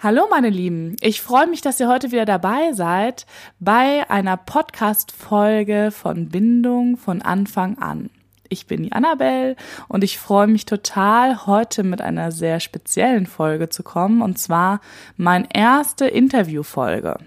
[0.00, 3.26] Hallo meine Lieben, ich freue mich, dass ihr heute wieder dabei seid
[3.58, 8.08] bei einer Podcast-Folge von Bindung von Anfang an.
[8.48, 9.56] Ich bin die Annabelle
[9.88, 14.80] und ich freue mich total, heute mit einer sehr speziellen Folge zu kommen und zwar
[15.16, 17.18] meine erste Interviewfolge.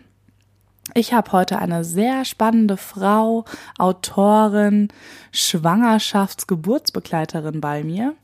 [0.93, 3.43] Ich habe heute eine sehr spannende Frau,
[3.79, 4.87] Autorin,
[5.33, 8.15] Schwangerschaftsgeburtsbegleiterin bei mir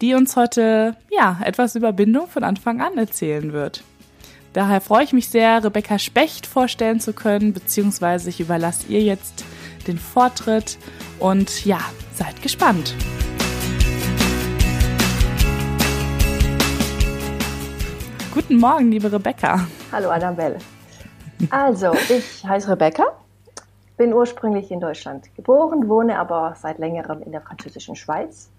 [0.00, 3.82] die uns heute ja etwas über Bindung von Anfang an erzählen wird.
[4.52, 9.44] Daher freue ich mich sehr, Rebecca Specht vorstellen zu können, beziehungsweise ich überlasse ihr jetzt
[9.86, 10.78] den Vortritt
[11.18, 11.80] und ja,
[12.14, 12.94] seid gespannt.
[18.32, 19.66] Guten Morgen, liebe Rebecca.
[19.90, 20.58] Hallo Annabelle.
[21.50, 23.04] Also, ich heiße Rebecca,
[23.96, 28.50] bin ursprünglich in Deutschland geboren, wohne aber seit längerem in der französischen Schweiz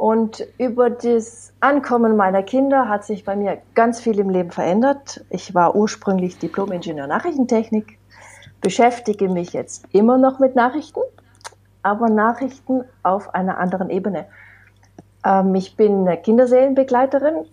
[0.00, 5.22] und über das Ankommen meiner Kinder hat sich bei mir ganz viel im Leben verändert.
[5.28, 7.98] Ich war ursprünglich Diplom-Ingenieur Nachrichtentechnik,
[8.62, 11.00] beschäftige mich jetzt immer noch mit Nachrichten,
[11.82, 14.24] aber Nachrichten auf einer anderen Ebene.
[15.22, 17.44] Ähm, ich bin Kinderseelenbegleiterin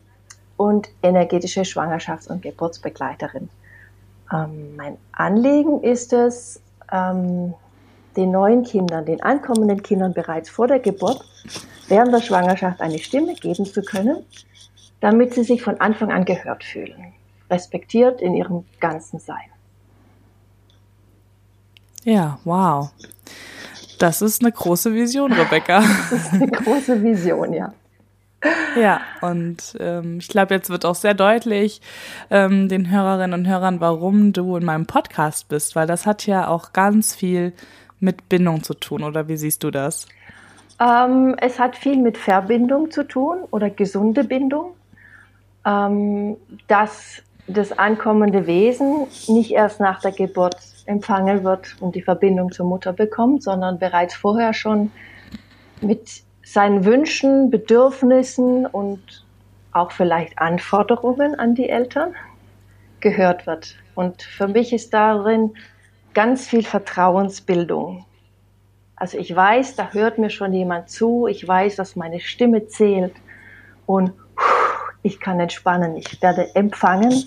[0.56, 3.50] und energetische Schwangerschafts- und Geburtsbegleiterin.
[4.32, 6.62] Ähm, mein Anliegen ist es,
[6.94, 7.56] ähm,
[8.18, 11.24] den neuen Kindern, den ankommenden Kindern bereits vor der Geburt
[11.88, 14.18] während der Schwangerschaft eine Stimme geben zu können,
[15.00, 17.14] damit sie sich von Anfang an gehört fühlen,
[17.50, 19.38] respektiert in ihrem ganzen Sein.
[22.04, 22.90] Ja, wow.
[24.00, 25.82] Das ist eine große Vision, Rebecca.
[26.10, 27.74] das ist eine große Vision, ja.
[28.80, 31.82] Ja, und ähm, ich glaube, jetzt wird auch sehr deutlich
[32.30, 36.48] ähm, den Hörerinnen und Hörern, warum du in meinem Podcast bist, weil das hat ja
[36.48, 37.54] auch ganz viel
[38.00, 40.08] mit Bindung zu tun, oder wie siehst du das?
[40.80, 44.74] Ähm, es hat viel mit Verbindung zu tun oder gesunde Bindung,
[45.66, 52.52] ähm, dass das ankommende Wesen nicht erst nach der Geburt empfangen wird und die Verbindung
[52.52, 54.92] zur Mutter bekommt, sondern bereits vorher schon
[55.82, 59.26] mit seinen Wünschen, Bedürfnissen und
[59.72, 62.16] auch vielleicht Anforderungen an die Eltern
[63.00, 63.76] gehört wird.
[63.96, 65.54] Und für mich ist darin
[66.18, 68.04] ganz viel Vertrauensbildung.
[68.96, 73.14] Also ich weiß, da hört mir schon jemand zu, ich weiß, dass meine Stimme zählt
[73.86, 74.14] und
[75.04, 77.24] ich kann entspannen, ich werde empfangen,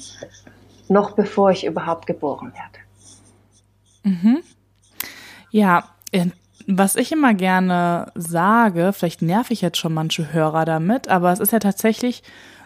[0.89, 4.17] noch bevor ich überhaupt geboren werde.
[4.17, 4.43] Mhm.
[5.51, 6.27] Ja, äh,
[6.67, 11.39] was ich immer gerne sage, vielleicht nerv ich jetzt schon manche Hörer damit, aber es
[11.39, 12.25] ist ja tatsächlich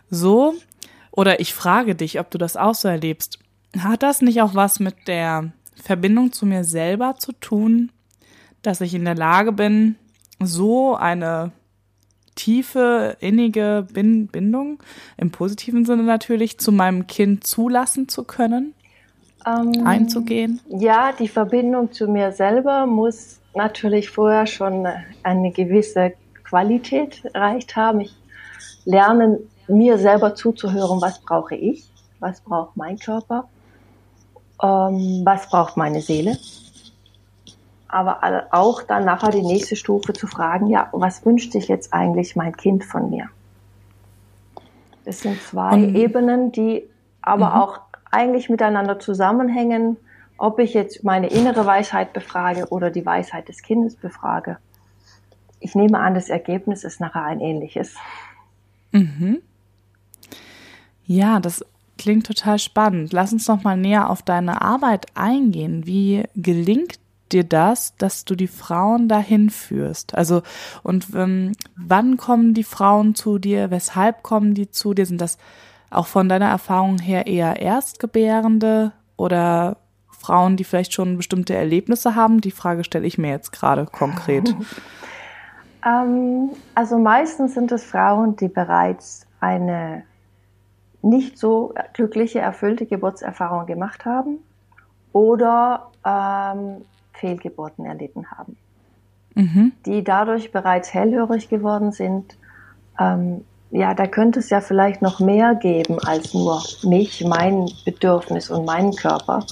[0.09, 0.55] so,
[1.11, 3.41] oder ich frage dich, ob du das auch so erlebst.
[3.79, 5.53] Hat das nicht auch was mit der
[5.83, 7.91] Verbindung zu mir selber zu tun,
[8.63, 9.97] dass ich in der Lage bin,
[10.41, 11.53] so eine
[12.35, 14.83] tiefe, innige Bindung,
[15.17, 18.75] im positiven Sinne natürlich, zu meinem Kind zulassen zu können,
[19.47, 20.61] ähm, einzugehen?
[20.69, 24.87] Ja, die Verbindung zu mir selber muss natürlich vorher schon
[25.23, 28.01] eine gewisse Qualität erreicht haben.
[28.01, 28.15] Ich
[28.85, 31.85] lerne mir selber zuzuhören, was brauche ich,
[32.21, 33.49] was braucht mein Körper,
[34.63, 36.37] ähm, was braucht meine Seele
[37.95, 42.35] aber auch dann nachher die nächste Stufe zu fragen, ja, was wünscht sich jetzt eigentlich
[42.35, 43.29] mein Kind von mir?
[45.05, 46.83] Das sind zwei um, Ebenen, die
[47.23, 47.53] aber mhm.
[47.53, 49.97] auch eigentlich miteinander zusammenhängen,
[50.39, 54.59] ob ich jetzt meine innere Weisheit befrage oder die Weisheit des Kindes befrage.
[55.61, 57.95] Ich nehme an, das Ergebnis ist nachher ein ähnliches.
[58.91, 59.41] Mhm.
[61.07, 61.65] Ja, das
[62.05, 63.15] klingt total spannend.
[63.15, 65.87] Lass uns noch mal näher auf deine Arbeit eingehen.
[65.87, 66.99] Wie gelingt
[67.33, 70.15] dir das, dass du die Frauen dahin führst?
[70.15, 70.43] Also,
[70.83, 73.71] und ähm, wann kommen die Frauen zu dir?
[73.71, 75.07] Weshalb kommen die zu dir?
[75.07, 75.39] Sind das
[75.89, 79.79] auch von deiner Erfahrung her eher Erstgebärende oder
[80.11, 82.43] Frauen, die vielleicht schon bestimmte Erlebnisse haben?
[82.43, 84.55] Die Frage stelle ich mir jetzt gerade konkret.
[85.87, 90.03] ähm, also meistens sind es Frauen, die bereits eine
[91.05, 94.39] nicht so glückliche, erfüllte Geburtserfahrung gemacht haben
[95.13, 98.57] oder ähm, Fehlgeburten erlitten haben,
[99.35, 99.73] mhm.
[99.87, 102.37] die dadurch bereits hellhörig geworden sind.
[102.99, 108.51] Ähm, ja, da könnte es ja vielleicht noch mehr geben als nur mich, mein Bedürfnis
[108.51, 109.45] und meinen Körper.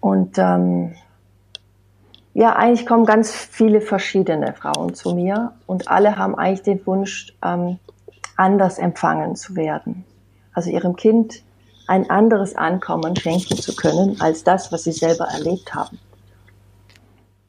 [0.00, 0.94] Und ähm,
[2.34, 7.32] ja, eigentlich kommen ganz viele verschiedene Frauen zu mir und alle haben eigentlich den Wunsch,
[7.42, 7.78] ähm,
[8.36, 10.04] anders empfangen zu werden.
[10.56, 11.42] Also ihrem Kind
[11.86, 15.98] ein anderes Ankommen schenken zu können als das, was sie selber erlebt haben.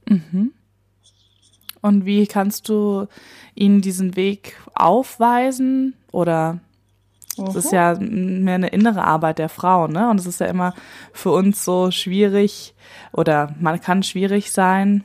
[0.06, 0.52] Mhm.
[1.82, 3.08] Und wie kannst du
[3.56, 6.60] ihnen diesen Weg aufweisen oder
[7.38, 10.10] Das ist ja mehr eine innere Arbeit der Frau, ne?
[10.10, 10.74] Und es ist ja immer
[11.14, 12.74] für uns so schwierig
[13.14, 15.04] oder man kann schwierig sein,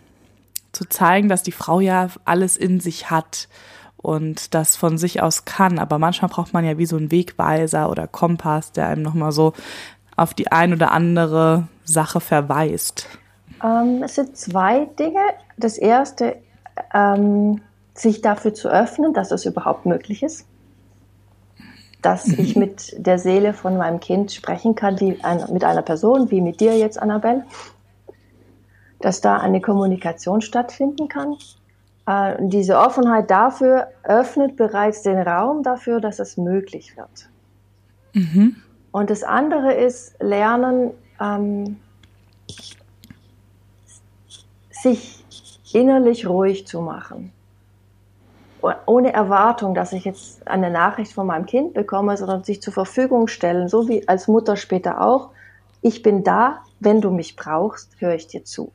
[0.73, 3.49] zu zeigen, dass die Frau ja alles in sich hat
[4.03, 5.79] und das von sich aus kann.
[5.79, 9.53] Aber manchmal braucht man ja wie so einen Wegweiser oder Kompass, der einem nochmal so
[10.17, 13.09] auf die ein oder andere Sache verweist.
[13.63, 15.21] Ähm, es sind zwei Dinge.
[15.57, 16.37] Das erste,
[16.93, 17.61] ähm,
[17.95, 20.47] sich dafür zu öffnen, dass es überhaupt möglich ist
[22.03, 22.35] dass mhm.
[22.39, 26.41] ich mit der Seele von meinem Kind sprechen kann, wie ein, mit einer Person, wie
[26.41, 27.47] mit dir jetzt, Annabelle.
[29.01, 31.37] Dass da eine Kommunikation stattfinden kann.
[32.07, 37.29] Äh, diese Offenheit dafür öffnet bereits den Raum dafür, dass es möglich wird.
[38.13, 38.57] Mhm.
[38.91, 40.91] Und das andere ist lernen,
[41.21, 41.79] ähm,
[44.71, 45.25] sich
[45.73, 47.33] innerlich ruhig zu machen
[48.87, 53.27] ohne Erwartung, dass ich jetzt eine Nachricht von meinem Kind bekomme, sondern sich zur Verfügung
[53.27, 55.31] stellen, so wie als Mutter später auch.
[55.81, 58.71] Ich bin da, wenn du mich brauchst, höre ich dir zu.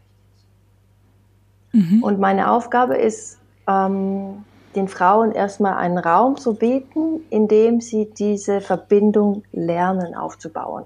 [1.72, 2.04] Mhm.
[2.04, 3.38] Und meine Aufgabe ist,
[3.68, 4.44] ähm,
[4.76, 10.86] den Frauen erstmal einen Raum zu bieten, in dem sie diese Verbindung lernen aufzubauen.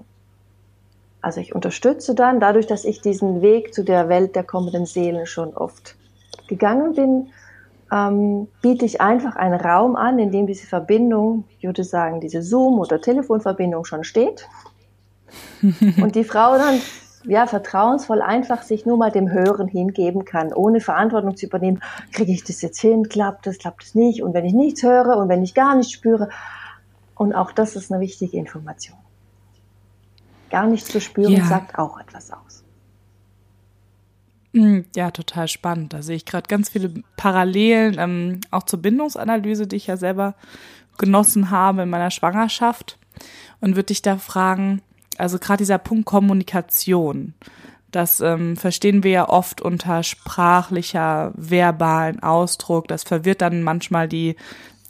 [1.20, 5.26] Also ich unterstütze dann, dadurch, dass ich diesen Weg zu der Welt der kommenden Seelen
[5.26, 5.94] schon oft
[6.48, 7.28] gegangen bin,
[7.92, 12.42] ähm, biete ich einfach einen Raum an, in dem diese Verbindung, ich würde sagen, diese
[12.42, 14.48] Zoom- oder Telefonverbindung schon steht.
[16.00, 16.80] und die Frau dann
[17.24, 21.82] ja, vertrauensvoll einfach sich nur mal dem Hören hingeben kann, ohne Verantwortung zu übernehmen,
[22.12, 25.16] kriege ich das jetzt hin, klappt das, klappt es nicht und wenn ich nichts höre
[25.16, 26.28] und wenn ich gar nichts spüre.
[27.14, 28.98] Und auch das ist eine wichtige Information.
[30.50, 31.44] Gar nichts zu spüren ja.
[31.44, 32.62] sagt auch etwas aus.
[34.54, 35.92] Hm, ja, total spannend.
[35.92, 40.34] Da sehe ich gerade ganz viele Parallelen, ähm, auch zur Bindungsanalyse, die ich ja selber
[40.98, 42.98] genossen habe in meiner Schwangerschaft.
[43.60, 44.82] Und würde dich da fragen,
[45.18, 47.34] also gerade dieser Punkt Kommunikation,
[47.92, 52.88] das ähm, verstehen wir ja oft unter sprachlicher, verbalen Ausdruck.
[52.88, 54.34] Das verwirrt dann manchmal die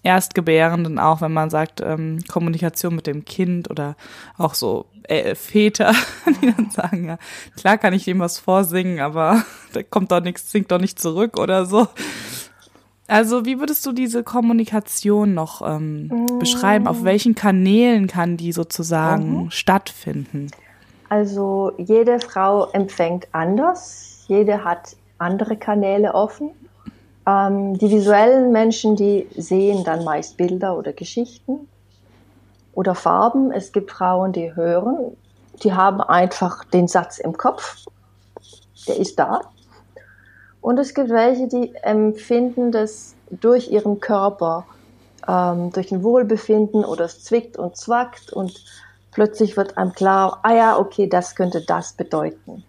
[0.05, 3.97] Erstgebärenden auch, wenn man sagt ähm, Kommunikation mit dem Kind oder
[4.39, 5.95] auch so äh, Väter,
[6.43, 7.19] die dann sagen, ja,
[7.57, 11.39] klar kann ich dem was vorsingen, aber da kommt doch nichts, singt doch nicht zurück
[11.39, 11.89] oder so.
[13.13, 16.39] Also wie würdest du diese Kommunikation noch ähm, mm.
[16.39, 16.87] beschreiben?
[16.87, 19.51] Auf welchen Kanälen kann die sozusagen mhm.
[19.51, 20.51] stattfinden?
[21.11, 26.53] Also jede Frau empfängt anders, jede hat andere Kanäle offen.
[27.27, 31.69] Ähm, die visuellen Menschen, die sehen dann meist Bilder oder Geschichten
[32.73, 33.53] oder Farben.
[33.53, 35.15] Es gibt Frauen, die hören,
[35.63, 37.85] die haben einfach den Satz im Kopf,
[38.89, 39.43] der ist da.
[40.63, 44.65] Und es gibt welche, die empfinden das durch ihren Körper,
[45.29, 48.65] ähm, durch ein Wohlbefinden oder es zwickt und zwackt und
[49.11, 52.65] plötzlich wird einem klar, ah ja, okay, das könnte das bedeuten.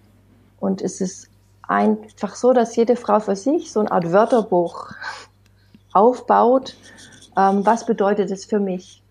[0.59, 1.29] Und es ist
[1.67, 4.91] einfach so, dass jede Frau für sich so eine Art Wörterbuch
[5.93, 6.75] aufbaut.
[7.37, 9.03] Ähm, was bedeutet es für mich?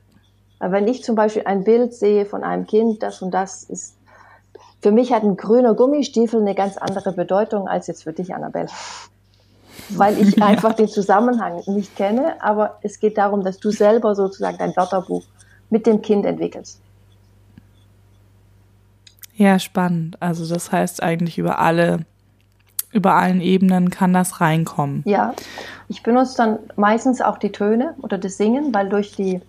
[0.58, 3.96] Wenn ich zum Beispiel ein Bild sehe von einem Kind, das und das ist,
[4.82, 8.68] für mich hat ein grüner Gummistiefel eine ganz andere Bedeutung als jetzt für dich, Annabelle.
[9.90, 14.58] Weil ich einfach den Zusammenhang nicht kenne, aber es geht darum, dass du selber sozusagen
[14.58, 15.22] dein Wörterbuch
[15.70, 16.80] mit dem Kind entwickelst.
[19.34, 20.20] Ja, spannend.
[20.20, 22.00] Also das heißt eigentlich über alle,
[22.92, 25.02] über allen Ebenen kann das reinkommen.
[25.06, 25.32] Ja,
[25.88, 29.40] ich benutze dann meistens auch die Töne oder das Singen, weil durch die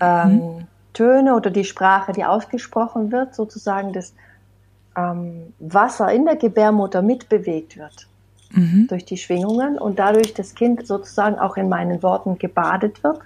[0.00, 0.66] ähm, mhm.
[0.94, 4.14] Töne oder die Sprache, die ausgesprochen wird, sozusagen das
[4.96, 8.08] ähm, Wasser in der Gebärmutter mitbewegt wird
[8.50, 8.86] mhm.
[8.88, 13.20] durch die Schwingungen und dadurch das Kind sozusagen auch in meinen Worten gebadet wird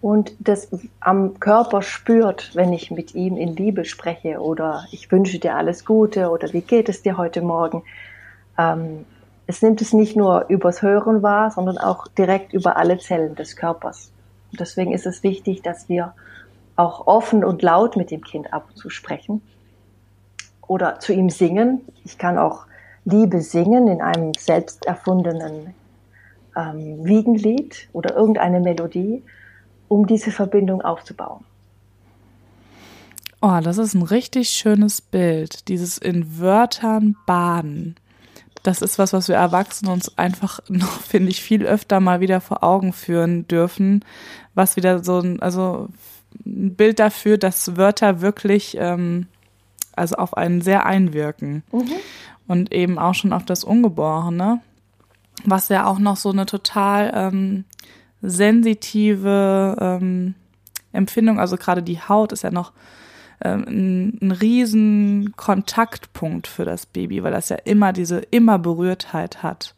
[0.00, 0.68] und das
[1.00, 5.84] am Körper spürt, wenn ich mit ihm in Liebe spreche oder ich wünsche dir alles
[5.84, 7.82] Gute oder wie geht es dir heute Morgen.
[8.56, 9.04] Ähm,
[9.46, 13.56] es nimmt es nicht nur übers Hören wahr, sondern auch direkt über alle Zellen des
[13.56, 14.12] Körpers.
[14.52, 16.14] Und deswegen ist es wichtig, dass wir
[16.76, 19.42] auch offen und laut mit dem Kind ab und zu sprechen
[20.68, 21.80] oder zu ihm singen.
[22.04, 22.66] Ich kann auch
[23.04, 25.74] Liebe singen in einem selbst erfundenen
[26.56, 29.24] ähm, Wiegenlied oder irgendeine Melodie,
[29.88, 31.44] um diese Verbindung aufzubauen.
[33.40, 35.68] Oh, das ist ein richtig schönes Bild.
[35.68, 37.96] Dieses in Wörtern baden
[38.62, 42.40] das ist was, was wir Erwachsenen uns einfach noch, finde ich, viel öfter mal wieder
[42.40, 44.04] vor Augen führen dürfen,
[44.54, 45.88] was wieder so ein, also
[46.44, 49.26] ein Bild dafür, dass Wörter wirklich ähm,
[49.98, 51.62] also auf einen sehr einwirken.
[51.72, 51.92] Mhm.
[52.46, 54.60] Und eben auch schon auf das Ungeborene,
[55.44, 57.64] was ja auch noch so eine total ähm,
[58.22, 60.34] sensitive ähm,
[60.92, 62.72] Empfindung, also gerade die Haut ist ja noch
[63.44, 69.42] ähm, ein, ein riesen Kontaktpunkt für das Baby, weil das ja immer diese immer Berührtheit
[69.42, 69.74] hat.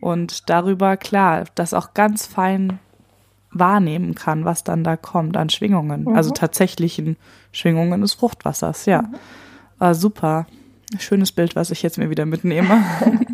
[0.00, 2.78] Und darüber, klar, das auch ganz fein
[3.52, 6.16] wahrnehmen kann, was dann da kommt an Schwingungen, mhm.
[6.16, 7.16] also tatsächlichen
[7.52, 9.02] Schwingungen des Fruchtwassers, ja.
[9.02, 9.14] Mhm.
[9.80, 10.46] Ah, super.
[10.98, 12.84] Schönes Bild, was ich jetzt mir wieder mitnehme.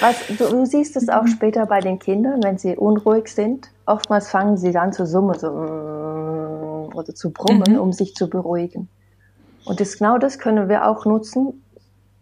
[0.00, 3.70] Was, du, du, siehst es auch später bei den Kindern, wenn sie unruhig sind.
[3.86, 7.78] Oftmals fangen sie dann zu summen so, mm, oder zu brummen, mhm.
[7.78, 8.88] um sich zu beruhigen.
[9.64, 11.64] Und das, genau das können wir auch nutzen,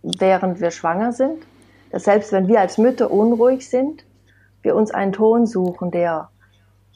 [0.02, 1.38] während wir schwanger sind.
[1.90, 4.04] Dass selbst wenn wir als Mütter unruhig sind,
[4.60, 6.28] wir uns einen Ton suchen, der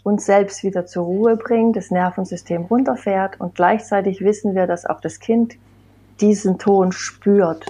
[0.05, 5.01] uns selbst wieder zur Ruhe bringt, das Nervensystem runterfährt und gleichzeitig wissen wir, dass auch
[5.01, 5.57] das Kind
[6.21, 7.67] diesen Ton spürt,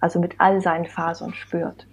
[0.00, 1.86] also mit all seinen Fasern spürt.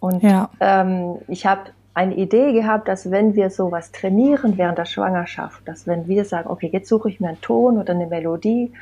[0.00, 0.50] Und ja.
[0.60, 5.86] ähm, ich habe eine Idee gehabt, dass wenn wir sowas trainieren während der Schwangerschaft, dass
[5.86, 8.72] wenn wir sagen, okay, jetzt suche ich mir einen Ton oder eine Melodie,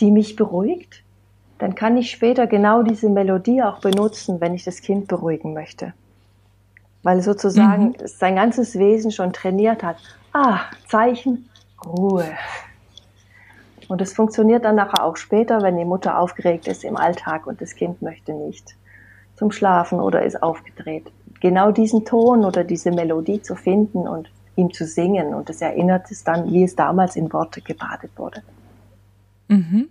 [0.00, 1.02] die mich beruhigt,
[1.58, 5.92] dann kann ich später genau diese Melodie auch benutzen, wenn ich das Kind beruhigen möchte.
[7.02, 7.94] Weil sozusagen mhm.
[8.04, 9.96] sein ganzes Wesen schon trainiert hat.
[10.32, 11.48] Ah, Zeichen,
[11.84, 12.24] Ruhe.
[13.88, 17.60] Und es funktioniert dann nachher auch später, wenn die Mutter aufgeregt ist im Alltag und
[17.60, 18.76] das Kind möchte nicht
[19.34, 21.10] zum Schlafen oder ist aufgedreht.
[21.40, 26.10] Genau diesen Ton oder diese Melodie zu finden und ihm zu singen und es erinnert
[26.10, 28.42] es dann, wie es damals in Worte gebadet wurde.
[29.46, 29.88] Mhm.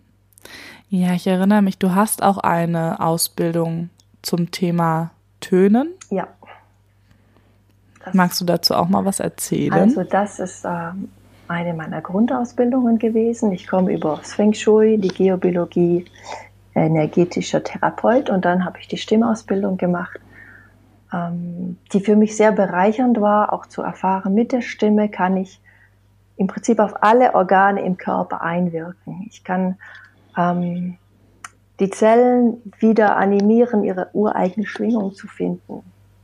[0.89, 3.89] Ja, ich erinnere mich, du hast auch eine Ausbildung
[4.21, 5.93] zum Thema Tönen.
[6.09, 6.27] Ja.
[8.03, 9.73] Das Magst du dazu auch mal was erzählen?
[9.73, 10.91] Also das ist äh,
[11.47, 13.51] eine meiner Grundausbildungen gewesen.
[13.51, 16.05] Ich komme über Feng Shui, die Geobiologie,
[16.75, 20.19] energetischer Therapeut und dann habe ich die Stimmausbildung gemacht,
[21.13, 25.59] ähm, die für mich sehr bereichernd war, auch zu erfahren, mit der Stimme kann ich
[26.35, 29.25] im Prinzip auf alle Organe im Körper einwirken.
[29.29, 29.77] Ich kann
[30.37, 30.97] ähm,
[31.79, 35.83] die Zellen wieder animieren, ihre ureigene Schwingung zu finden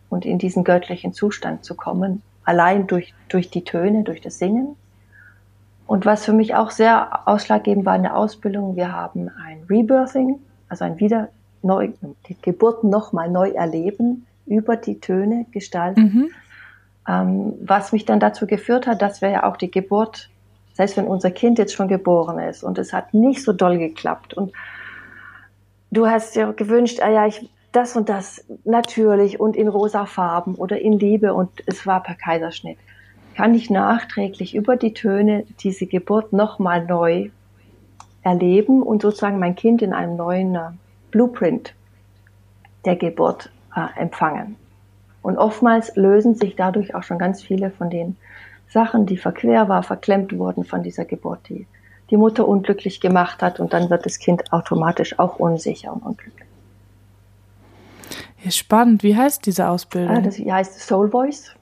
[0.09, 4.75] und in diesen göttlichen Zustand zu kommen, allein durch, durch die Töne, durch das Singen.
[5.85, 10.39] Und was für mich auch sehr ausschlaggebend war in der Ausbildung, wir haben ein Rebirthing,
[10.69, 11.29] also ein wieder
[11.61, 11.89] neu,
[12.27, 16.01] die Geburt nochmal neu erleben, über die Töne gestalten.
[16.01, 16.29] Mhm.
[17.07, 20.29] Ähm, was mich dann dazu geführt hat, dass wir ja auch die Geburt,
[20.73, 24.33] selbst wenn unser Kind jetzt schon geboren ist und es hat nicht so doll geklappt
[24.33, 24.53] und
[25.91, 30.55] du hast dir gewünscht, ah ja, ich, das und das natürlich und in rosa Farben
[30.55, 32.77] oder in Liebe und es war per Kaiserschnitt
[33.35, 37.29] kann ich nachträglich über die Töne diese Geburt nochmal neu
[38.21, 40.69] erleben und sozusagen mein Kind in einem neuen äh,
[41.11, 41.73] Blueprint
[42.85, 44.55] der Geburt äh, empfangen.
[45.21, 48.17] Und oftmals lösen sich dadurch auch schon ganz viele von den
[48.69, 51.67] Sachen, die verquer war, verklemmt wurden von dieser Geburt, die
[52.09, 56.47] die Mutter unglücklich gemacht hat und dann wird das Kind automatisch auch unsicher und unglücklich.
[58.43, 59.03] Ja, spannend.
[59.03, 60.17] Wie heißt diese Ausbildung?
[60.17, 61.55] Ah, das heißt Soul Voice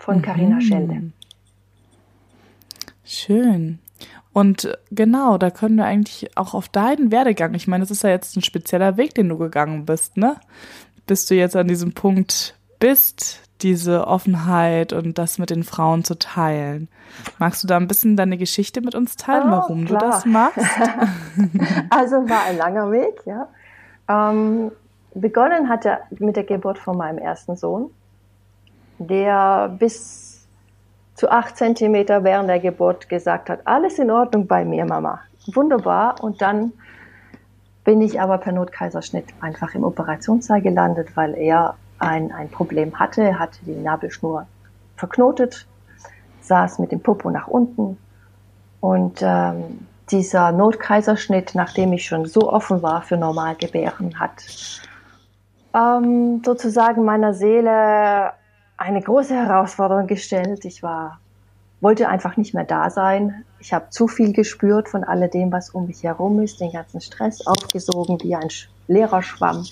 [0.00, 0.60] von Carina mhm.
[0.60, 1.02] Schelde.
[3.04, 3.78] Schön.
[4.32, 8.10] Und genau, da können wir eigentlich auch auf deinen Werdegang, ich meine, das ist ja
[8.10, 10.36] jetzt ein spezieller Weg, den du gegangen bist, ne?
[11.06, 16.16] Bis du jetzt an diesem Punkt bist, diese Offenheit und das mit den Frauen zu
[16.18, 16.88] teilen.
[17.38, 20.00] Magst du da ein bisschen deine Geschichte mit uns teilen, oh, warum klar.
[20.00, 20.58] du das machst?
[21.90, 23.48] also war ein langer Weg, ja.
[24.08, 24.70] Ähm,
[25.14, 27.90] begonnen hat er mit der Geburt von meinem ersten Sohn
[29.00, 30.46] der bis
[31.14, 35.20] zu acht Zentimeter während der Geburt gesagt hat, alles in Ordnung bei mir, Mama.
[35.54, 36.22] Wunderbar.
[36.22, 36.72] Und dann
[37.84, 43.22] bin ich aber per Notkaiserschnitt einfach im Operationssaal gelandet, weil er ein, ein Problem hatte.
[43.22, 44.46] Er hatte die Nabelschnur
[44.96, 45.66] verknotet,
[46.42, 47.96] saß mit dem Popo nach unten.
[48.80, 54.44] Und ähm, dieser Notkaiserschnitt, nachdem ich schon so offen war für Normalgebären, hat
[55.74, 58.32] ähm, sozusagen meiner Seele
[58.80, 60.64] eine große Herausforderung gestellt.
[60.64, 61.20] Ich war,
[61.82, 63.44] wollte einfach nicht mehr da sein.
[63.58, 67.46] Ich habe zu viel gespürt von alledem, was um mich herum ist, den ganzen Stress
[67.46, 68.48] aufgesogen wie ein
[68.88, 69.66] leerer Schwamm.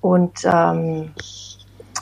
[0.00, 1.10] Und ähm,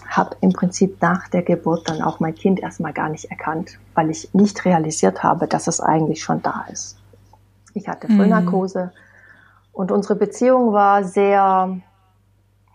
[0.06, 4.10] habe im Prinzip nach der Geburt dann auch mein Kind erstmal gar nicht erkannt, weil
[4.10, 6.98] ich nicht realisiert habe, dass es eigentlich schon da ist.
[7.72, 8.90] Ich hatte Vollnarkose mhm.
[9.72, 11.78] und unsere Beziehung war sehr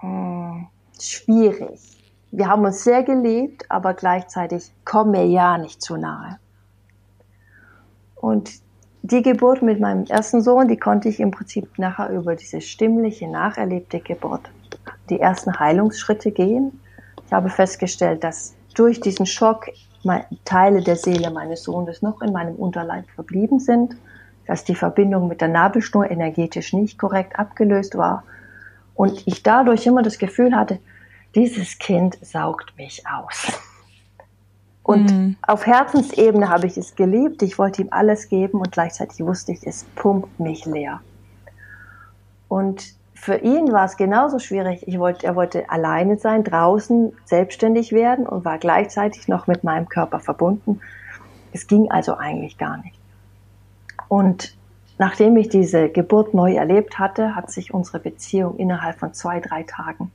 [0.01, 0.67] mh, hm,
[0.99, 2.00] schwierig
[2.31, 6.39] wir haben uns sehr geliebt, aber gleichzeitig kommen mir ja nicht zu nahe.
[8.15, 8.51] Und
[9.03, 13.27] die Geburt mit meinem ersten Sohn, die konnte ich im Prinzip nachher über diese stimmliche,
[13.27, 14.49] nacherlebte Geburt
[15.09, 16.79] die ersten Heilungsschritte gehen.
[17.25, 19.67] Ich habe festgestellt, dass durch diesen Schock
[20.45, 23.95] Teile der Seele meines Sohnes noch in meinem Unterleib verblieben sind,
[24.47, 28.23] dass die Verbindung mit der Nabelschnur energetisch nicht korrekt abgelöst war
[28.95, 30.79] und ich dadurch immer das Gefühl hatte,
[31.35, 33.51] dieses Kind saugt mich aus.
[34.83, 35.35] Und mhm.
[35.43, 39.65] auf Herzensebene habe ich es geliebt, ich wollte ihm alles geben und gleichzeitig wusste ich,
[39.65, 41.01] es pumpt mich leer.
[42.47, 44.87] Und für ihn war es genauso schwierig.
[44.87, 49.87] Ich wollte, er wollte alleine sein, draußen selbstständig werden und war gleichzeitig noch mit meinem
[49.87, 50.81] Körper verbunden.
[51.53, 52.99] Es ging also eigentlich gar nicht.
[54.07, 54.57] Und
[54.97, 59.63] nachdem ich diese Geburt neu erlebt hatte, hat sich unsere Beziehung innerhalb von zwei, drei
[59.63, 60.11] Tagen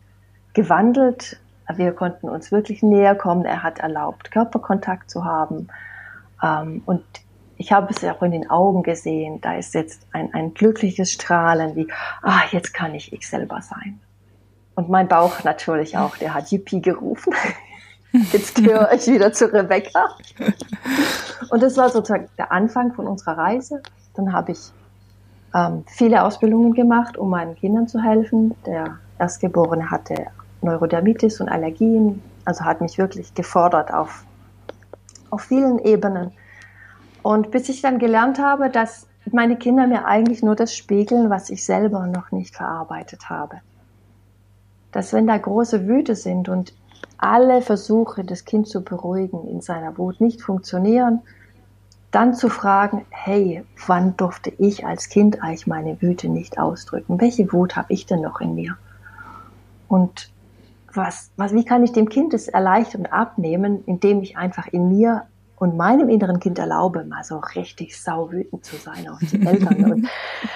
[0.56, 1.38] gewandelt.
[1.75, 3.44] Wir konnten uns wirklich näher kommen.
[3.44, 5.68] Er hat erlaubt, Körperkontakt zu haben.
[6.42, 7.04] Ähm, und
[7.58, 11.12] ich habe es ja auch in den Augen gesehen, da ist jetzt ein, ein glückliches
[11.12, 11.88] Strahlen, wie,
[12.22, 14.00] ah, jetzt kann ich ich selber sein.
[14.75, 17.32] Und mein Bauch natürlich auch, der hat Yippie gerufen.
[18.32, 20.08] Jetzt gehöre ich wieder zu Rebecca.
[21.50, 23.82] Und das war sozusagen der Anfang von unserer Reise.
[24.14, 24.72] Dann habe ich
[25.54, 28.54] ähm, viele Ausbildungen gemacht, um meinen Kindern zu helfen.
[28.64, 30.28] Der Erstgeborene hatte
[30.66, 34.25] Neurodermitis und Allergien, also hat mich wirklich gefordert auf,
[35.30, 36.32] auf vielen Ebenen.
[37.23, 41.50] Und bis ich dann gelernt habe, dass meine Kinder mir eigentlich nur das spiegeln, was
[41.50, 43.61] ich selber noch nicht verarbeitet habe.
[44.92, 46.75] Dass wenn da große Wüte sind und
[47.18, 51.23] alle Versuche, das Kind zu beruhigen in seiner Wut nicht funktionieren,
[52.11, 57.20] dann zu fragen, hey, wann durfte ich als Kind eigentlich meine Wüte nicht ausdrücken?
[57.20, 58.76] Welche Wut habe ich denn noch in mir?
[59.88, 60.30] Und
[60.96, 64.88] was, was, wie kann ich dem Kind es erleichtern und abnehmen, indem ich einfach in
[64.88, 65.26] mir
[65.56, 70.08] und meinem inneren Kind erlaube, mal so richtig sauwütend zu sein auf die Eltern und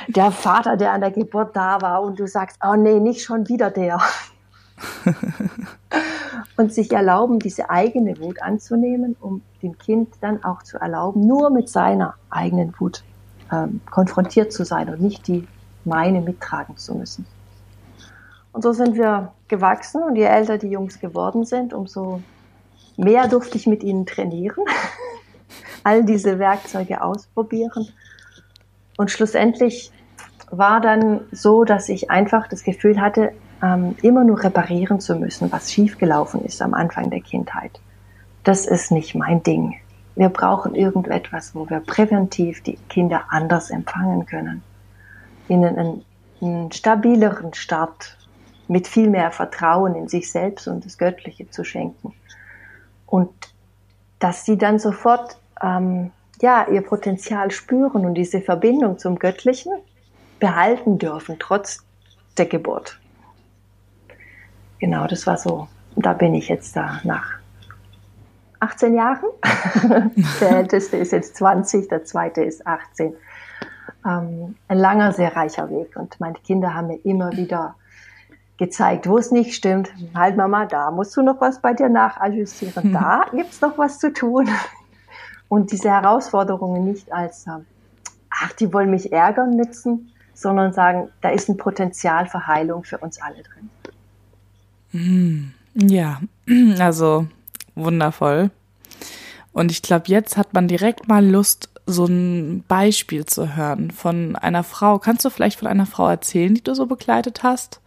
[0.09, 3.49] der Vater, der an der Geburt da war und du sagst, oh nee, nicht schon
[3.49, 4.01] wieder der.
[6.57, 11.51] und sich erlauben, diese eigene Wut anzunehmen, um dem Kind dann auch zu erlauben, nur
[11.51, 13.03] mit seiner eigenen Wut
[13.53, 15.47] ähm, konfrontiert zu sein und nicht die
[15.85, 17.27] meine mittragen zu müssen.
[18.53, 22.21] Und so sind wir gewachsen und je älter die Jungs geworden sind, umso
[22.97, 24.65] mehr durfte ich mit ihnen trainieren,
[25.85, 27.89] all diese Werkzeuge ausprobieren.
[28.97, 29.93] Und schlussendlich
[30.51, 33.33] war dann so, dass ich einfach das Gefühl hatte,
[33.63, 37.81] ähm, immer nur reparieren zu müssen, was schiefgelaufen ist am Anfang der Kindheit.
[38.43, 39.77] Das ist nicht mein Ding.
[40.17, 44.63] Wir brauchen irgendetwas, wo wir präventiv die Kinder anders empfangen können.
[45.49, 46.05] Ihnen einen,
[46.41, 48.17] einen stabileren Start
[48.71, 52.15] mit viel mehr Vertrauen in sich selbst und das Göttliche zu schenken
[53.07, 53.33] und
[54.21, 59.73] dass sie dann sofort ähm, ja ihr Potenzial spüren und diese Verbindung zum Göttlichen
[60.39, 61.85] behalten dürfen trotz
[62.39, 63.01] der Geburt.
[64.79, 65.67] Genau, das war so.
[65.97, 67.41] Da bin ich jetzt da nach
[68.61, 69.27] 18 Jahren.
[70.41, 73.15] der älteste ist jetzt 20, der zweite ist 18.
[74.07, 75.97] Ähm, ein langer, sehr reicher Weg.
[75.97, 77.75] Und meine Kinder haben mir immer wieder
[78.61, 79.89] gezeigt, wo es nicht stimmt.
[80.15, 82.91] Halt Mama, da musst du noch was bei dir nachadjustieren.
[82.91, 82.93] Mhm.
[82.93, 84.49] Da gibt's noch was zu tun.
[85.49, 87.65] Und diese Herausforderungen nicht als, ähm,
[88.29, 92.99] ach, die wollen mich ärgern nützen, sondern sagen, da ist ein Potenzial für Heilung für
[92.99, 93.71] uns alle drin.
[94.93, 95.53] Mhm.
[95.75, 96.21] Ja,
[96.79, 97.27] also
[97.75, 98.51] wundervoll.
[99.53, 104.37] Und ich glaube, jetzt hat man direkt mal Lust, so ein Beispiel zu hören von
[104.37, 104.99] einer Frau.
[104.99, 107.81] Kannst du vielleicht von einer Frau erzählen, die du so begleitet hast?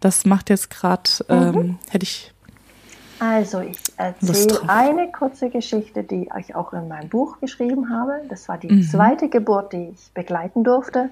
[0.00, 1.78] Das macht jetzt gerade, ähm, mhm.
[1.90, 2.32] hätte ich.
[3.18, 8.22] Also ich erzähle eine kurze Geschichte, die ich auch in meinem Buch geschrieben habe.
[8.30, 8.82] Das war die mhm.
[8.82, 11.10] zweite Geburt, die ich begleiten durfte.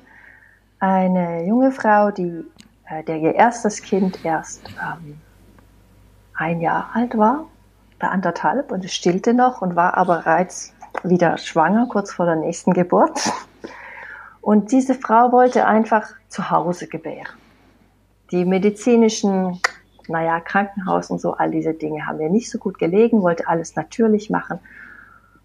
[0.80, 2.44] Eine junge Frau, die
[2.88, 5.20] äh, der ihr erstes Kind erst ähm,
[6.34, 7.46] ein Jahr alt war,
[7.98, 10.72] bei anderthalb und es stillte noch und war aber bereits
[11.02, 13.30] wieder schwanger, kurz vor der nächsten Geburt.
[14.40, 17.37] Und diese Frau wollte einfach zu Hause gebären
[18.30, 19.60] die medizinischen,
[20.06, 23.76] naja, Krankenhaus und so, all diese Dinge haben mir nicht so gut gelegen, wollte alles
[23.76, 24.58] natürlich machen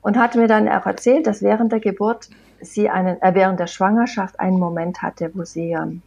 [0.01, 2.29] und hat mir dann auch erzählt, dass während der Geburt
[2.61, 6.01] sie einen, äh, während der Schwangerschaft einen Moment hatte, wo sie ähm,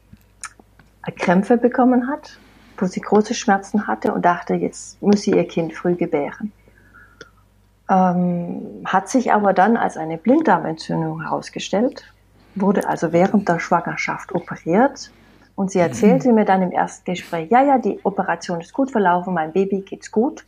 [1.18, 2.38] Krämpfe bekommen hat,
[2.78, 6.52] wo sie große Schmerzen hatte und dachte, jetzt muss sie ihr Kind früh gebären.
[7.88, 12.12] Ähm, hat sich aber dann als eine Blinddarmentzündung herausgestellt,
[12.54, 15.10] wurde also während der Schwangerschaft operiert
[15.56, 19.32] und sie erzählte mir dann im ersten Gespräch, ja, ja, die Operation ist gut verlaufen,
[19.32, 20.44] mein Baby geht's gut.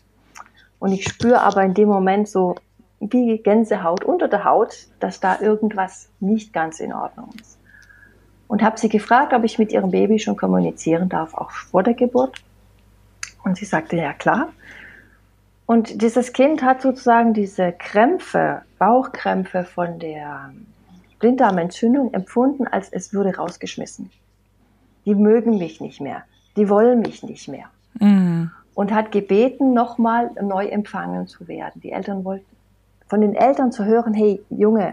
[0.79, 2.57] Und ich spüre aber in dem Moment so
[3.01, 7.59] wie Gänsehaut unter der Haut, dass da irgendwas nicht ganz in Ordnung ist.
[8.49, 11.95] Und habe sie gefragt, ob ich mit ihrem Baby schon kommunizieren darf, auch vor der
[11.95, 12.43] Geburt.
[13.45, 14.49] Und sie sagte, ja klar.
[15.65, 20.53] Und dieses Kind hat sozusagen diese Krämpfe, Bauchkrämpfe von der
[21.19, 24.11] Blinddarmentzündung empfunden, als es würde rausgeschmissen.
[25.09, 27.65] Die mögen mich nicht mehr, die wollen mich nicht mehr.
[27.99, 28.51] Mhm.
[28.75, 31.81] Und hat gebeten, nochmal neu empfangen zu werden.
[31.81, 32.45] Die Eltern wollten,
[33.07, 34.93] von den Eltern zu hören, hey Junge,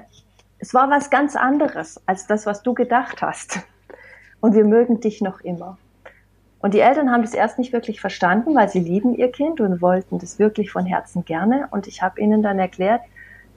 [0.57, 3.59] es war was ganz anderes als das, was du gedacht hast.
[4.39, 5.77] Und wir mögen dich noch immer.
[6.59, 9.81] Und die Eltern haben das erst nicht wirklich verstanden, weil sie lieben ihr Kind und
[9.81, 11.67] wollten das wirklich von Herzen gerne.
[11.71, 13.01] Und ich habe ihnen dann erklärt,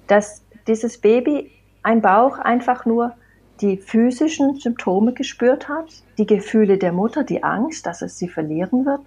[0.09, 1.53] dass dieses Baby
[1.85, 3.15] ein Bauch einfach nur
[3.61, 8.87] die physischen Symptome gespürt hat, die Gefühle der Mutter, die Angst, dass es sie verlieren
[8.87, 9.01] wird,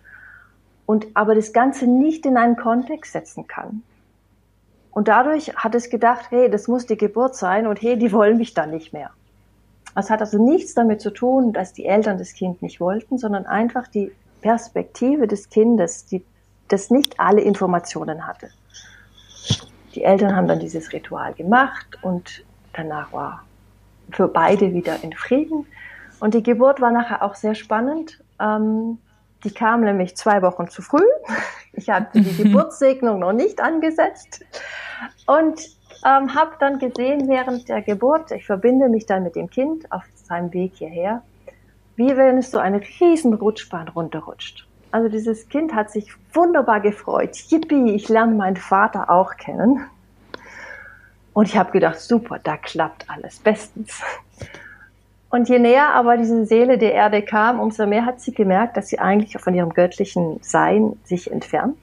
[0.85, 3.83] und aber das Ganze nicht in einen Kontext setzen kann.
[4.91, 8.37] Und dadurch hat es gedacht, hey, das muss die Geburt sein und hey, die wollen
[8.37, 9.11] mich dann nicht mehr.
[9.95, 13.45] Es hat also nichts damit zu tun, dass die Eltern das Kind nicht wollten, sondern
[13.45, 14.11] einfach die
[14.41, 16.25] Perspektive des Kindes, die,
[16.67, 18.49] das nicht alle Informationen hatte.
[19.95, 23.45] Die Eltern haben dann dieses Ritual gemacht und danach war
[24.11, 25.65] für beide wieder in Frieden.
[26.19, 28.23] Und die Geburt war nachher auch sehr spannend.
[28.39, 28.99] Ähm,
[29.43, 31.05] die kam nämlich zwei Wochen zu früh.
[31.73, 34.43] Ich hatte die Geburtssegnung noch nicht angesetzt.
[35.25, 35.69] Und
[36.05, 40.03] ähm, habe dann gesehen während der Geburt, ich verbinde mich dann mit dem Kind auf
[40.15, 41.21] seinem Weg hierher,
[41.95, 44.67] wie wenn es so eine riesen Rutschbahn runterrutscht.
[44.91, 47.37] Also dieses Kind hat sich wunderbar gefreut.
[47.49, 49.85] Yippie, ich lerne meinen Vater auch kennen.
[51.33, 54.01] Und ich habe gedacht, super, da klappt alles bestens.
[55.29, 58.89] Und je näher aber diese Seele der Erde kam, umso mehr hat sie gemerkt, dass
[58.89, 61.77] sie eigentlich von ihrem göttlichen Sein sich entfernt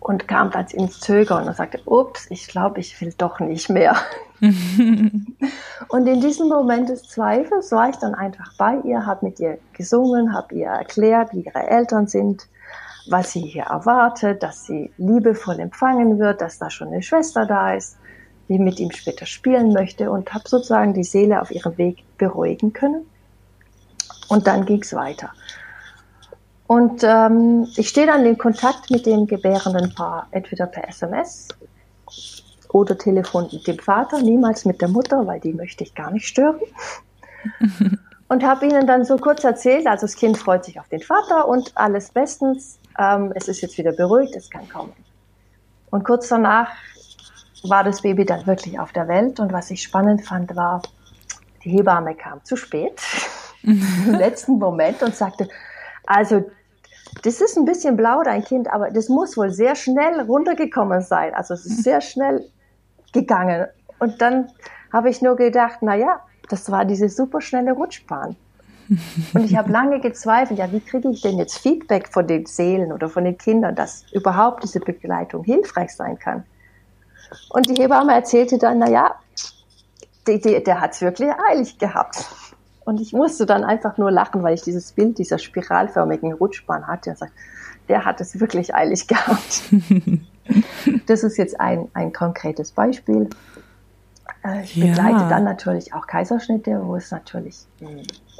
[0.00, 3.96] und kam dann ins Zögern und sagte, ups, ich glaube, ich will doch nicht mehr.
[4.40, 9.58] und in diesem Moment des Zweifels war ich dann einfach bei ihr, habe mit ihr
[9.72, 12.46] gesungen, habe ihr erklärt, wie ihre Eltern sind,
[13.08, 17.74] was sie hier erwartet, dass sie liebevoll empfangen wird, dass da schon eine Schwester da
[17.74, 17.98] ist,
[18.48, 22.72] die mit ihm später spielen möchte und habe sozusagen die Seele auf ihrem Weg beruhigen
[22.72, 23.06] können.
[24.28, 25.30] Und dann ging es weiter.
[26.66, 31.48] Und ähm, ich stehe dann in Kontakt mit dem gebärenden Paar, entweder per SMS
[32.70, 36.26] oder Telefon mit dem Vater, niemals mit der Mutter, weil die möchte ich gar nicht
[36.26, 36.60] stören.
[38.28, 41.46] und habe ihnen dann so kurz erzählt, also das Kind freut sich auf den Vater
[41.46, 42.78] und alles bestens.
[42.98, 44.92] Ähm, es ist jetzt wieder beruhigt, es kann kommen.
[45.90, 46.70] Und kurz danach
[47.68, 50.82] war das Baby dann wirklich auf der Welt und was ich spannend fand, war,
[51.64, 53.00] die Hebamme kam zu spät,
[53.62, 55.48] im letzten Moment und sagte,
[56.06, 56.44] also,
[57.22, 61.32] das ist ein bisschen blau, dein Kind, aber das muss wohl sehr schnell runtergekommen sein.
[61.34, 62.44] Also, es ist sehr schnell
[63.12, 63.66] gegangen.
[63.98, 64.50] Und dann
[64.92, 68.36] habe ich nur gedacht, na ja, das war diese super schnelle Rutschbahn.
[69.32, 72.92] Und ich habe lange gezweifelt, ja, wie kriege ich denn jetzt Feedback von den Seelen
[72.92, 76.44] oder von den Kindern, dass überhaupt diese Begleitung hilfreich sein kann.
[77.50, 79.14] Und die Hebamme erzählte dann, na ja,
[80.26, 82.26] die, die, der hat es wirklich eilig gehabt.
[82.84, 87.10] Und ich musste dann einfach nur lachen, weil ich dieses Bild dieser spiralförmigen Rutschbahn hatte
[87.10, 87.34] und sagte,
[87.88, 89.62] der hat es wirklich eilig gehabt.
[91.06, 93.28] das ist jetzt ein, ein konkretes Beispiel.
[94.44, 94.86] Äh, ich ja.
[94.86, 97.66] begleite dann natürlich auch Kaiserschnitte, wo es natürlich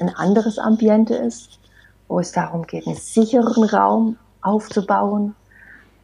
[0.01, 1.59] ein anderes Ambiente ist,
[2.09, 5.35] wo es darum geht, einen sicheren Raum aufzubauen,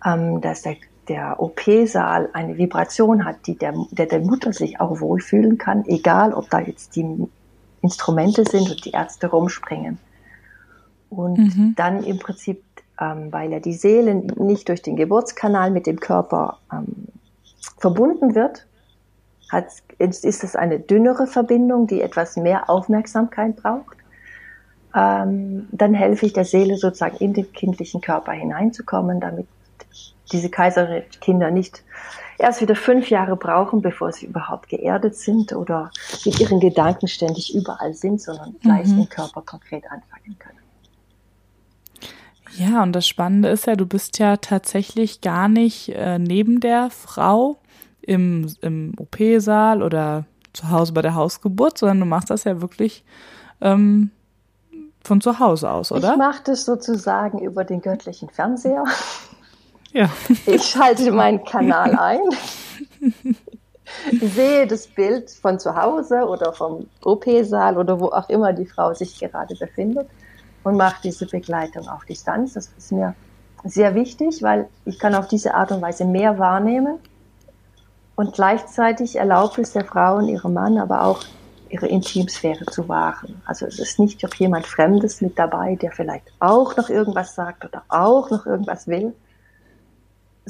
[0.05, 0.76] ähm, dass der,
[1.11, 6.33] der OP-Saal eine Vibration hat, die der, der der Mutter sich auch wohlfühlen kann, egal
[6.33, 7.29] ob da jetzt die
[7.83, 9.99] Instrumente sind und die Ärzte rumspringen.
[11.09, 11.75] Und mhm.
[11.77, 12.62] dann im Prinzip,
[13.01, 17.09] ähm, weil ja die Seele nicht durch den Geburtskanal mit dem Körper ähm,
[17.79, 18.66] verbunden wird,
[19.51, 19.66] hat,
[19.99, 23.96] ist es eine dünnere Verbindung, die etwas mehr Aufmerksamkeit braucht.
[24.94, 29.49] Ähm, dann helfe ich der Seele sozusagen in den kindlichen Körper hineinzukommen, damit
[30.33, 31.83] diese Kaiserkinder nicht
[32.38, 35.90] erst wieder fünf Jahre brauchen, bevor sie überhaupt geerdet sind oder
[36.25, 39.01] mit ihren Gedanken ständig überall sind, sondern gleich mhm.
[39.01, 40.59] im Körper konkret anfangen können.
[42.57, 46.90] Ja, und das Spannende ist ja, du bist ja tatsächlich gar nicht äh, neben der
[46.90, 47.59] Frau
[48.03, 53.05] im, im OP-Saal oder zu Hause bei der Hausgeburt, sondern du machst das ja wirklich
[53.61, 54.11] ähm,
[55.03, 56.12] von zu Hause aus, oder?
[56.12, 58.85] Ich mache das sozusagen über den göttlichen Fernseher.
[59.92, 60.09] Ja.
[60.46, 62.20] Ich schalte meinen Kanal ein,
[64.20, 68.94] sehe das Bild von zu Hause oder vom OP-Saal oder wo auch immer die Frau
[68.94, 70.09] sich gerade befindet
[70.62, 72.55] und mache diese Begleitung auf Distanz.
[72.55, 73.14] Das ist mir
[73.64, 76.98] sehr wichtig, weil ich kann auf diese Art und Weise mehr wahrnehmen
[78.14, 81.20] und gleichzeitig erlaubt es der Frau und ihrem Mann aber auch
[81.68, 83.40] ihre Intimsphäre zu wahren.
[83.46, 87.64] Also es ist nicht noch jemand Fremdes mit dabei, der vielleicht auch noch irgendwas sagt
[87.64, 89.14] oder auch noch irgendwas will,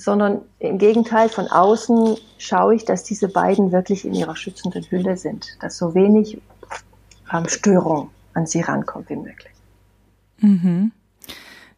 [0.01, 5.17] sondern im Gegenteil, von außen schaue ich, dass diese beiden wirklich in ihrer schützenden Hülle
[5.17, 6.41] sind, dass so wenig
[7.33, 9.53] ähm, Störung an sie rankommt wie möglich.
[10.39, 10.93] Mhm.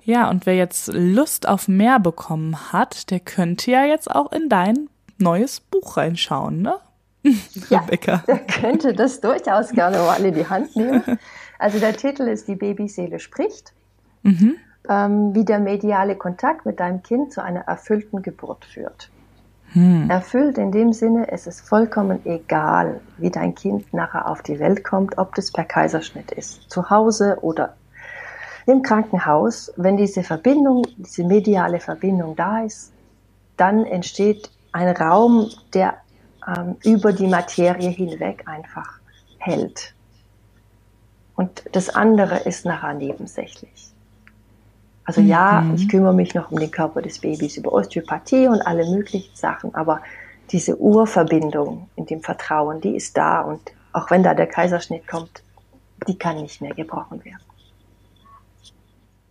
[0.04, 4.48] Ja, und wer jetzt Lust auf mehr bekommen hat, der könnte ja jetzt auch in
[4.48, 6.76] dein neues Buch reinschauen, ne?
[7.70, 8.24] Ja, Rebecca.
[8.26, 11.18] der könnte das durchaus gerne mal in die Hand nehmen.
[11.58, 13.72] Also der Titel ist Die Babyseele spricht.
[14.22, 14.56] Mhm.
[14.88, 19.10] Ähm, wie der mediale Kontakt mit deinem Kind zu einer erfüllten Geburt führt.
[19.72, 20.10] Hm.
[20.10, 24.84] Erfüllt in dem Sinne, es ist vollkommen egal, wie dein Kind nachher auf die Welt
[24.84, 27.76] kommt, ob das per Kaiserschnitt ist, zu Hause oder
[28.66, 29.72] im Krankenhaus.
[29.76, 32.92] Wenn diese Verbindung, diese mediale Verbindung da ist,
[33.56, 35.94] dann entsteht ein Raum, der
[36.46, 38.98] ähm, über die Materie hinweg einfach
[39.38, 39.94] hält.
[41.34, 43.92] Und das andere ist nachher nebensächlich.
[45.04, 45.74] Also ja, mhm.
[45.74, 49.74] ich kümmere mich noch um den Körper des Babys, über Osteopathie und alle möglichen Sachen,
[49.74, 50.00] aber
[50.50, 53.60] diese Urverbindung in dem Vertrauen, die ist da und
[53.92, 55.42] auch wenn da der Kaiserschnitt kommt,
[56.06, 57.40] die kann nicht mehr gebrochen werden.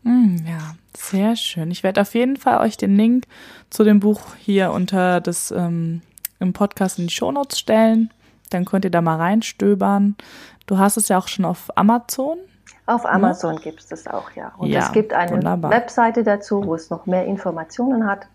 [0.03, 1.71] Mhm, ja, sehr schön.
[1.71, 3.25] Ich werde auf jeden Fall euch den Link
[3.69, 6.01] zu dem Buch hier unter das ähm,
[6.39, 8.09] im Podcast in die Shownotes stellen.
[8.49, 10.15] Dann könnt ihr da mal reinstöbern.
[10.65, 12.37] Du hast es ja auch schon auf Amazon.
[12.85, 13.61] Auf Amazon ja.
[13.61, 14.53] gibt es das auch, ja.
[14.57, 15.71] Und ja, es gibt eine wunderbar.
[15.71, 18.27] Webseite dazu, wo es noch mehr Informationen hat.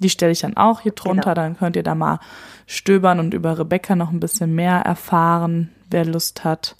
[0.00, 1.34] Die stelle ich dann auch hier drunter, genau.
[1.34, 2.20] dann könnt ihr da mal
[2.66, 6.76] stöbern und über Rebecca noch ein bisschen mehr erfahren, wer Lust hat.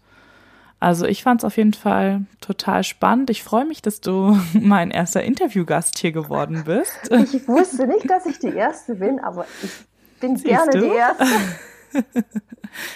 [0.81, 3.31] Also ich fand es auf jeden Fall total spannend.
[3.31, 7.11] Ich freue mich, dass du mein erster Interviewgast hier geworden bist.
[7.11, 9.73] Ich wusste nicht, dass ich die Erste bin, aber ich
[10.21, 10.81] bin Siehst gerne du?
[10.81, 11.25] die Erste.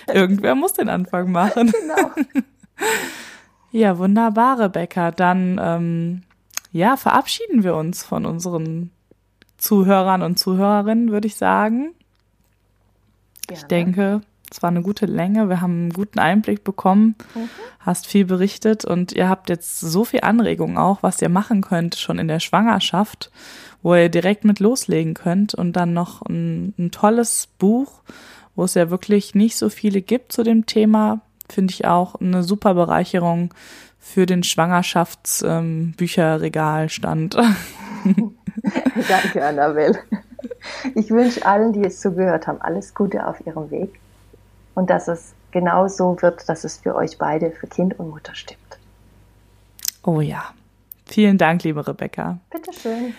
[0.13, 1.73] Irgendwer muss den Anfang machen.
[1.73, 2.11] Genau.
[3.73, 5.11] Ja, wunderbar, Rebecca.
[5.11, 6.23] Dann ähm,
[6.73, 8.91] ja, verabschieden wir uns von unseren
[9.57, 11.95] Zuhörern und Zuhörerinnen, würde ich sagen.
[13.47, 13.61] Gerne.
[13.61, 15.49] Ich denke, es war eine gute Länge.
[15.49, 17.49] Wir haben einen guten Einblick bekommen, mhm.
[17.81, 21.95] hast viel berichtet und ihr habt jetzt so viel Anregungen auch, was ihr machen könnt
[21.95, 23.31] schon in der Schwangerschaft,
[23.83, 28.03] wo ihr direkt mit loslegen könnt und dann noch ein, ein tolles Buch,
[28.55, 31.21] wo es ja wirklich nicht so viele gibt zu dem Thema,
[31.53, 33.55] finde ich auch eine super Bereicherung
[33.99, 37.37] für den Schwangerschaftsbücherregalstand.
[38.05, 38.05] Ähm,
[39.09, 39.99] Danke, Annabelle.
[40.95, 43.99] Ich wünsche allen, die es zugehört haben, alles Gute auf ihrem Weg
[44.75, 48.35] und dass es genau so wird, dass es für euch beide, für Kind und Mutter
[48.35, 48.61] stimmt.
[50.03, 50.43] Oh ja.
[51.07, 52.39] Vielen Dank, liebe Rebecca.
[52.51, 53.15] Bitteschön.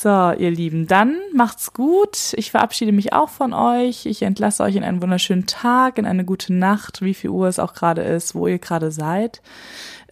[0.00, 2.32] So, ihr Lieben, dann macht's gut.
[2.36, 4.06] Ich verabschiede mich auch von euch.
[4.06, 7.58] Ich entlasse euch in einen wunderschönen Tag, in eine gute Nacht, wie viel Uhr es
[7.58, 9.42] auch gerade ist, wo ihr gerade seid.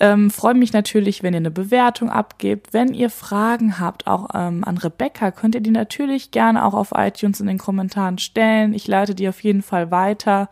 [0.01, 2.73] Ähm, Freue mich natürlich, wenn ihr eine Bewertung abgebt.
[2.73, 6.91] Wenn ihr Fragen habt, auch ähm, an Rebecca, könnt ihr die natürlich gerne auch auf
[6.93, 8.75] iTunes in den Kommentaren stellen.
[8.75, 10.49] Ich leite die auf jeden Fall weiter.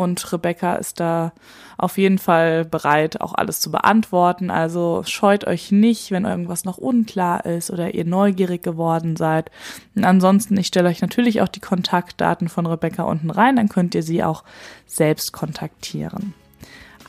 [0.00, 1.34] Und Rebecca ist da
[1.76, 4.50] auf jeden Fall bereit, auch alles zu beantworten.
[4.50, 9.50] Also scheut euch nicht, wenn irgendwas noch unklar ist oder ihr neugierig geworden seid.
[9.94, 13.94] Und ansonsten, ich stelle euch natürlich auch die Kontaktdaten von Rebecca unten rein, dann könnt
[13.94, 14.42] ihr sie auch
[14.86, 16.32] selbst kontaktieren.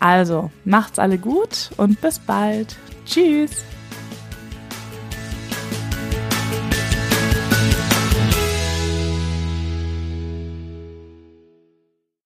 [0.02, 2.76] Also, macht's alle gut und bis bald.
[3.06, 3.64] Tschüss.